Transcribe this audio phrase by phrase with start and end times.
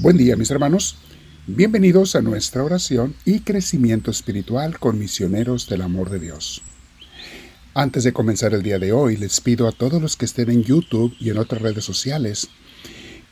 [0.00, 0.94] Buen día mis hermanos,
[1.48, 6.62] bienvenidos a nuestra oración y crecimiento espiritual con misioneros del amor de Dios.
[7.74, 10.62] Antes de comenzar el día de hoy, les pido a todos los que estén en
[10.62, 12.46] YouTube y en otras redes sociales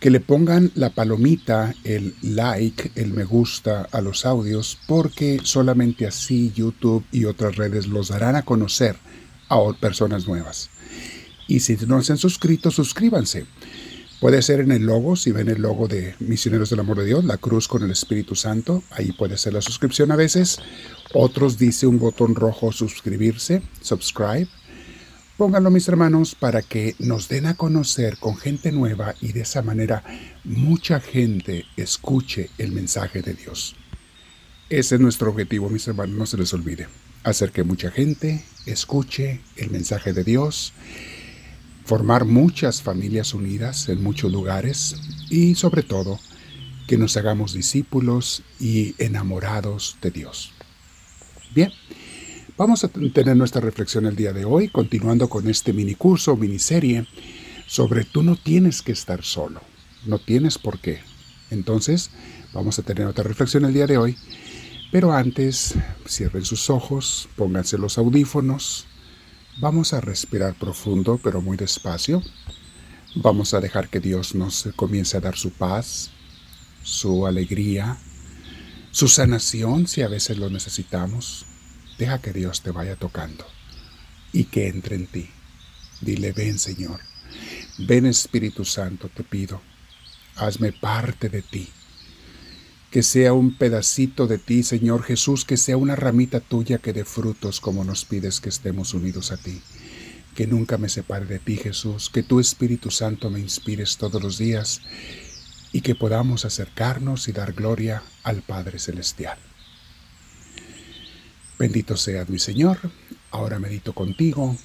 [0.01, 6.05] que le pongan la palomita, el like, el me gusta a los audios, porque solamente
[6.05, 8.97] así YouTube y otras redes los darán a conocer
[9.49, 10.69] a personas nuevas.
[11.47, 13.47] Y si no se han suscrito, suscríbanse
[14.21, 17.25] Puede ser en el logo, si ven el logo de Misioneros del Amor de Dios,
[17.25, 20.59] la cruz con el Espíritu Santo, ahí puede ser la suscripción a veces.
[21.13, 24.49] Otros dice un botón rojo suscribirse, subscribe.
[25.37, 29.61] Pónganlo mis hermanos para que nos den a conocer con gente nueva y de esa
[29.61, 30.03] manera
[30.45, 33.77] mucha gente escuche el mensaje de Dios.
[34.71, 36.89] Ese es nuestro objetivo mis hermanos, no se les olvide.
[37.23, 40.73] Hacer que mucha gente escuche el mensaje de Dios
[41.87, 44.97] formar muchas familias unidas en muchos lugares
[45.31, 46.19] y sobre todo
[46.89, 50.53] que nos hagamos discípulos y enamorados de Dios.
[51.55, 51.71] Bien,
[52.57, 57.07] vamos a tener nuestra reflexión el día de hoy, continuando con este mini curso, miniserie,
[57.69, 59.61] sobre tú no tienes que estar solo,
[60.07, 61.01] no tienes por qué.
[61.51, 62.11] Entonces,
[62.53, 64.17] vamos a tener otra reflexión el día de hoy,
[64.91, 65.77] pero antes,
[66.09, 68.87] cierren sus ojos, pónganse los audífonos,
[69.59, 72.23] Vamos a respirar profundo, pero muy despacio.
[73.15, 76.11] Vamos a dejar que Dios nos comience a dar su paz,
[76.83, 77.97] su alegría,
[78.91, 81.47] su sanación si a veces lo necesitamos.
[81.97, 83.47] Deja que Dios te vaya tocando
[84.31, 85.31] y que entre en ti.
[86.03, 87.01] Dile, ven Señor,
[87.79, 89.63] ven Espíritu Santo, te pido,
[90.37, 91.71] hazme parte de ti
[92.91, 97.05] que sea un pedacito de ti, Señor Jesús, que sea una ramita tuya que dé
[97.05, 99.61] frutos como nos pides que estemos unidos a ti.
[100.35, 104.39] Que nunca me separe de ti, Jesús, que tu Espíritu Santo me inspires todos los
[104.39, 104.83] días
[105.73, 109.39] y que podamos acercarnos y dar gloria al Padre Celestial.
[111.59, 112.79] Bendito seas mi Señor,
[113.31, 114.57] ahora medito contigo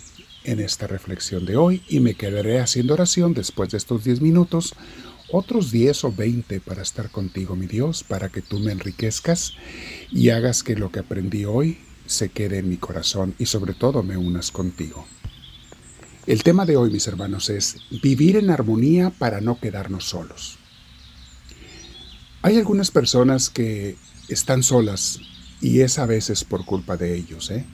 [0.44, 4.74] en esta reflexión de hoy y me quedaré haciendo oración después de estos diez minutos
[5.32, 9.54] otros 10 o 20 para estar contigo, mi Dios, para que tú me enriquezcas
[10.12, 14.04] y hagas que lo que aprendí hoy se quede en mi corazón y sobre todo
[14.04, 15.06] me unas contigo.
[16.28, 20.60] El tema de hoy, mis hermanos, es vivir en armonía para no quedarnos solos.
[22.44, 23.96] Hay algunas personas que
[24.28, 25.20] están solas
[25.62, 27.66] y es a veces por culpa de ellos, ¿eh?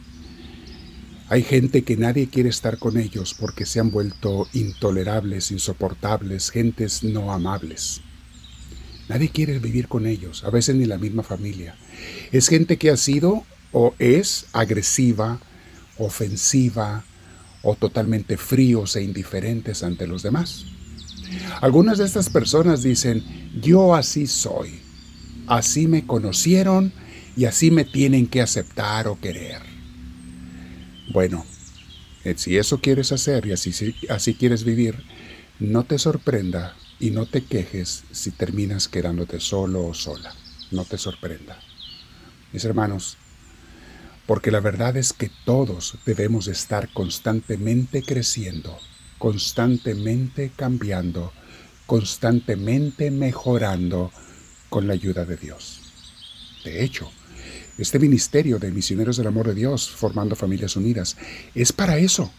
[1.29, 7.03] Hay gente que nadie quiere estar con ellos porque se han vuelto intolerables, insoportables, gentes
[7.03, 8.01] no amables.
[9.09, 11.75] Nadie quiere vivir con ellos, a veces ni la misma familia.
[12.31, 13.43] Es gente que ha sido
[13.73, 15.41] o es agresiva,
[15.97, 17.03] ofensiva
[17.61, 20.65] o totalmente fríos e indiferentes ante los demás.
[21.59, 23.21] Algunas de estas personas dicen,
[23.61, 24.79] yo así soy,
[25.47, 26.93] así me conocieron
[27.35, 29.76] y así me tienen que aceptar o querer.
[31.09, 31.45] Bueno,
[32.23, 35.03] eh, si eso quieres hacer y así, así quieres vivir,
[35.59, 40.33] no te sorprenda y no te quejes si terminas quedándote solo o sola.
[40.71, 41.59] No te sorprenda.
[42.51, 43.17] Mis hermanos,
[44.25, 48.77] porque la verdad es que todos debemos estar constantemente creciendo,
[49.17, 51.31] constantemente cambiando,
[51.85, 54.11] constantemente mejorando
[54.69, 55.79] con la ayuda de Dios.
[56.65, 57.09] De hecho,
[57.77, 61.15] este ministerio de misioneros del amor de Dios formando familias unidas,
[61.53, 62.31] es para eso,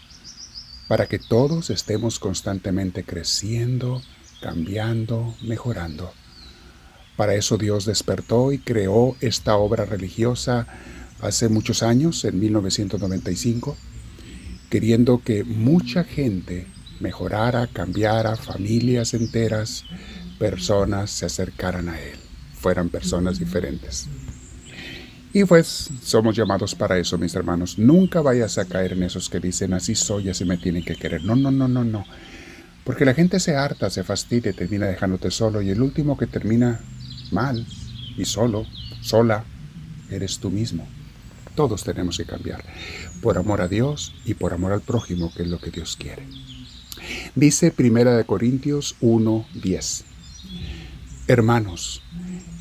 [0.88, 4.02] para que todos estemos constantemente creciendo,
[4.40, 6.12] cambiando, mejorando.
[7.16, 10.66] Para eso Dios despertó y creó esta obra religiosa
[11.20, 13.76] hace muchos años, en 1995,
[14.70, 16.66] queriendo que mucha gente
[17.00, 19.84] mejorara, cambiara, familias enteras,
[20.38, 22.18] personas se acercaran a Él,
[22.54, 24.08] fueran personas diferentes.
[25.32, 27.78] Y pues somos llamados para eso, mis hermanos.
[27.78, 31.22] Nunca vayas a caer en esos que dicen así soy, así me tienen que querer.
[31.24, 32.04] No, no, no, no, no.
[32.84, 35.60] Porque la gente se harta, se fastidia termina dejándote solo.
[35.60, 36.80] Y el último que termina
[37.30, 37.66] mal
[38.16, 38.66] y solo,
[39.02, 39.44] sola,
[40.10, 40.88] eres tú mismo.
[41.54, 42.64] Todos tenemos que cambiar.
[43.20, 46.22] Por amor a Dios y por amor al prójimo, que es lo que Dios quiere.
[47.34, 50.04] Dice Primera de Corintios 1:10.
[51.26, 52.00] Hermanos,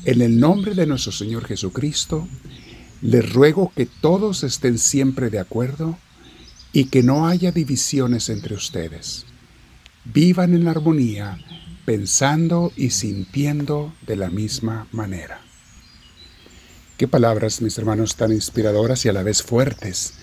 [0.04, 2.28] en el nombre de nuestro Señor Jesucristo,
[3.00, 5.98] les ruego que todos estén siempre de acuerdo
[6.72, 9.24] y que no haya divisiones entre ustedes.
[10.04, 11.38] Vivan en armonía,
[11.84, 15.40] pensando y sintiendo de la misma manera.
[16.96, 20.14] Qué palabras, mis hermanos, tan inspiradoras y a la vez fuertes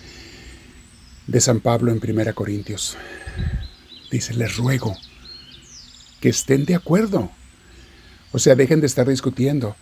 [1.26, 2.96] de San Pablo en 1 Corintios.
[4.10, 4.96] Dice, les ruego
[6.20, 7.30] que estén de acuerdo.
[8.32, 9.76] O sea, dejen de estar discutiendo.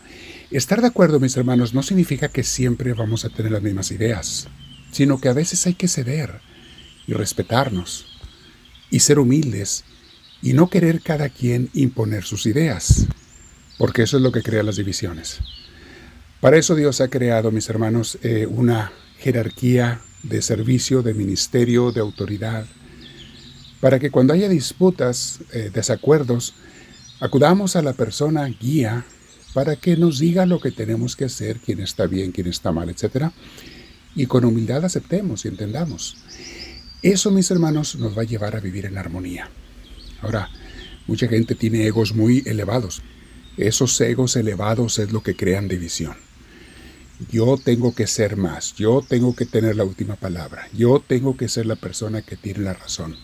[0.54, 4.46] Estar de acuerdo, mis hermanos, no significa que siempre vamos a tener las mismas ideas,
[4.92, 6.40] sino que a veces hay que ceder
[7.08, 8.06] y respetarnos
[8.88, 9.82] y ser humildes
[10.42, 13.08] y no querer cada quien imponer sus ideas,
[13.78, 15.40] porque eso es lo que crea las divisiones.
[16.40, 21.98] Para eso Dios ha creado, mis hermanos, eh, una jerarquía de servicio, de ministerio, de
[21.98, 22.64] autoridad,
[23.80, 26.54] para que cuando haya disputas, eh, desacuerdos,
[27.18, 29.04] acudamos a la persona guía
[29.54, 32.90] para que nos diga lo que tenemos que hacer, quién está bien, quién está mal,
[32.90, 33.30] etc.
[34.14, 36.16] Y con humildad aceptemos y entendamos.
[37.02, 39.48] Eso, mis hermanos, nos va a llevar a vivir en armonía.
[40.20, 40.50] Ahora,
[41.06, 43.02] mucha gente tiene egos muy elevados.
[43.56, 46.16] Esos egos elevados es lo que crean división.
[47.30, 51.48] Yo tengo que ser más, yo tengo que tener la última palabra, yo tengo que
[51.48, 53.16] ser la persona que tiene la razón.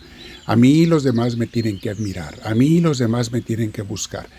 [0.45, 3.81] A mí los demás me tienen que admirar, a mí los demás me tienen que
[3.81, 4.29] buscar.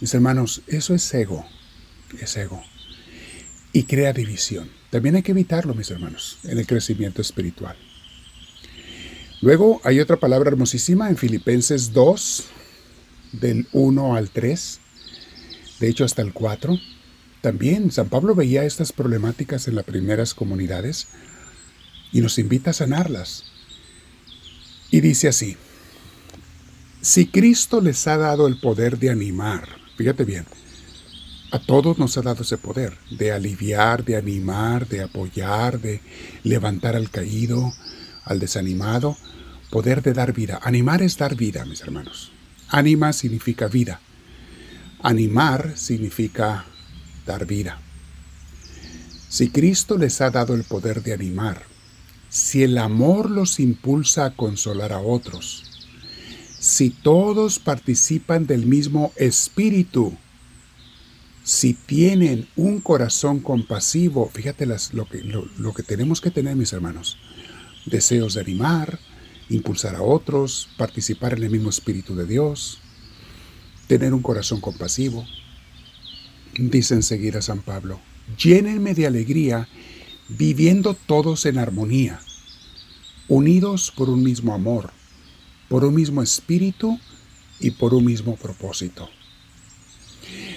[0.00, 1.46] Mis hermanos, eso es ego,
[2.20, 2.62] es ego.
[3.72, 4.70] Y crea división.
[4.90, 7.76] También hay que evitarlo, mis hermanos, en el crecimiento espiritual.
[9.40, 12.44] Luego hay otra palabra hermosísima en Filipenses 2,
[13.32, 14.80] del 1 al 3,
[15.80, 16.78] de hecho hasta el 4
[17.46, 21.06] también San Pablo veía estas problemáticas en las primeras comunidades
[22.10, 23.44] y nos invita a sanarlas.
[24.90, 25.56] Y dice así,
[27.00, 30.46] si Cristo les ha dado el poder de animar, fíjate bien,
[31.52, 36.00] a todos nos ha dado ese poder de aliviar, de animar, de apoyar, de
[36.42, 37.72] levantar al caído,
[38.24, 39.16] al desanimado,
[39.70, 40.58] poder de dar vida.
[40.62, 42.32] Animar es dar vida, mis hermanos.
[42.68, 44.00] Anima significa vida.
[45.02, 46.64] Animar significa
[47.24, 47.78] dar vida.
[49.28, 51.62] Si Cristo les ha dado el poder de animar,
[52.28, 55.75] si el amor los impulsa a consolar a otros,
[56.66, 60.16] si todos participan del mismo espíritu,
[61.44, 67.18] si tienen un corazón compasivo, fíjate lo, que, tenemos que tener, mis hermanos,
[67.84, 68.98] deseos de animar,
[69.48, 72.80] impulsar a otros, participar en el mismo espíritu de Dios,
[73.86, 75.24] tener un corazón compasivo,
[76.58, 78.00] dice enseguida San Pablo,
[78.36, 79.68] llénenme de alegría,
[80.28, 82.18] viviendo todos en armonía,
[83.28, 84.95] unidos por un mismo amor,
[85.68, 86.98] por un mismo espíritu
[87.60, 89.08] y por un mismo propósito.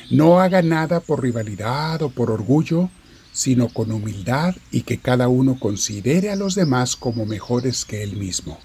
[0.10, 2.90] No haga nada por rivalidad o por orgullo,
[3.32, 8.18] sino con humildad y que cada uno considere a los demás como mejores que él
[8.18, 8.60] mismo.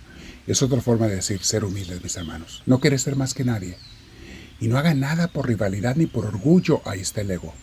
[0.46, 2.62] Es otra forma de decir ser humildes, mis hermanos.
[2.66, 3.76] No quieres ser más que nadie.
[4.60, 6.82] Y no haga nada por rivalidad ni por orgullo.
[6.84, 7.54] Ahí está el ego.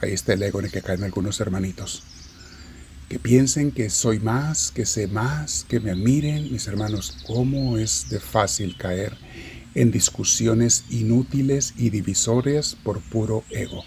[0.00, 2.02] Ahí está el ego en el que caen algunos hermanitos.
[3.08, 6.50] Que piensen que soy más, que sé más, que me admiren.
[6.50, 9.16] Mis hermanos, ¿cómo es de fácil caer
[9.76, 13.84] en discusiones inútiles y divisorias por puro ego?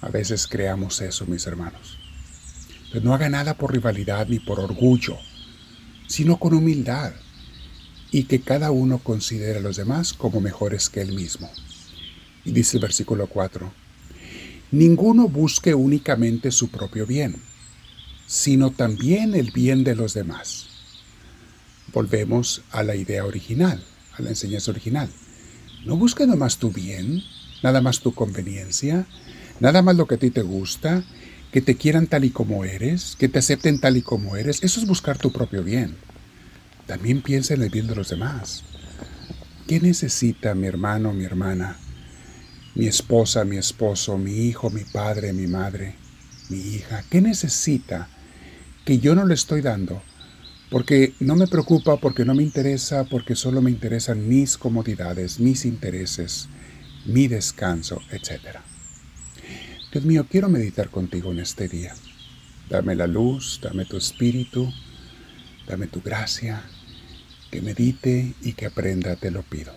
[0.00, 1.98] A veces creamos eso, mis hermanos.
[2.92, 5.16] Pero no haga nada por rivalidad ni por orgullo,
[6.06, 7.12] sino con humildad
[8.12, 11.50] y que cada uno considere a los demás como mejores que él mismo.
[12.44, 13.72] Y dice el versículo 4,
[14.70, 17.36] ninguno busque únicamente su propio bien,
[18.32, 20.68] sino también el bien de los demás.
[21.92, 23.84] Volvemos a la idea original,
[24.16, 25.10] a la enseñanza original.
[25.84, 27.22] No busques nada más tu bien,
[27.62, 29.06] nada más tu conveniencia,
[29.60, 31.04] nada más lo que a ti te gusta,
[31.52, 34.62] que te quieran tal y como eres, que te acepten tal y como eres.
[34.62, 35.96] Eso es buscar tu propio bien
[36.86, 38.64] también piensa en el bien de los demás.
[39.66, 41.76] ¿Qué necesita mi hermano, mi hermana,
[42.74, 45.94] mi esposa, mi esposo, mi hijo, mi padre, mi madre,
[46.48, 47.04] mi hija?
[47.08, 48.08] ¿Qué necesita
[48.84, 50.02] que yo no le estoy dando?
[50.70, 55.64] Porque no me preocupa, porque no me interesa, porque solo me interesan mis comodidades, mis
[55.64, 56.48] intereses,
[57.04, 58.58] mi descanso, etc.
[59.92, 61.94] Dios mío, quiero meditar contigo en este día.
[62.70, 64.72] Dame la luz, dame tu espíritu,
[65.68, 66.62] dame tu gracia,
[67.50, 69.74] que medite y que aprenda, te lo pido.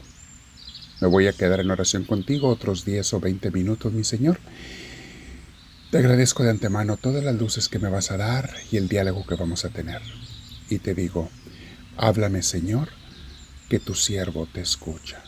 [1.02, 4.40] Me voy a quedar en oración contigo otros 10 o 20 minutos, mi Señor.
[5.96, 9.26] Te agradezco de antemano todas las luces que me vas a dar y el diálogo
[9.26, 10.02] que vamos a tener.
[10.70, 11.30] Y te digo,
[11.96, 12.90] háblame Señor,
[13.70, 15.24] que tu siervo te escucha.